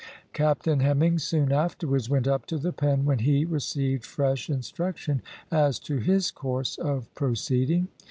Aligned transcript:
Captain 0.33 0.79
Hemming 0.79 1.19
soon 1.19 1.51
afterwards 1.51 2.09
went 2.09 2.27
up 2.27 2.47
to 2.47 2.57
the 2.57 2.73
Pen, 2.73 3.05
when 3.05 3.19
he 3.19 3.45
received 3.45 4.03
fresh 4.03 4.49
instruction 4.49 5.21
as 5.51 5.77
to 5.77 5.97
his 5.97 6.31
course 6.31 6.79
of 6.79 7.13
proceeding. 7.13 7.87